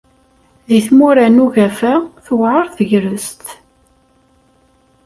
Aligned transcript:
Deg 0.67 0.81
tmura 0.85 1.27
n 1.29 1.43
ugafa, 1.45 1.93
tewɛeṛ 2.25 2.65
tegrest. 2.75 3.43